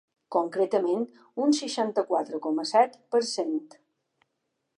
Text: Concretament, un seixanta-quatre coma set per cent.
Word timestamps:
Concretament, 0.35 1.03
un 1.45 1.53
seixanta-quatre 1.59 2.41
coma 2.47 2.69
set 2.73 2.99
per 3.13 3.23
cent. 3.37 3.57